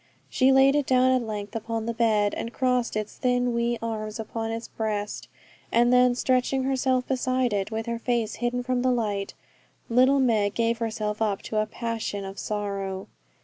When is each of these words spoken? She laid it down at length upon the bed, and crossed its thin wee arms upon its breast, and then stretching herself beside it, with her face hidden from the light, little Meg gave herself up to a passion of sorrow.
She 0.31 0.51
laid 0.51 0.75
it 0.75 0.87
down 0.87 1.11
at 1.11 1.21
length 1.21 1.55
upon 1.55 1.85
the 1.85 1.93
bed, 1.93 2.33
and 2.33 2.51
crossed 2.51 2.95
its 2.95 3.17
thin 3.19 3.53
wee 3.53 3.77
arms 3.83 4.19
upon 4.19 4.49
its 4.51 4.67
breast, 4.67 5.27
and 5.71 5.93
then 5.93 6.15
stretching 6.15 6.63
herself 6.63 7.05
beside 7.05 7.53
it, 7.53 7.69
with 7.69 7.85
her 7.85 7.99
face 7.99 8.37
hidden 8.41 8.63
from 8.63 8.81
the 8.81 8.89
light, 8.91 9.35
little 9.89 10.19
Meg 10.19 10.55
gave 10.55 10.79
herself 10.79 11.21
up 11.21 11.43
to 11.43 11.59
a 11.61 11.67
passion 11.67 12.25
of 12.25 12.39
sorrow. 12.39 13.09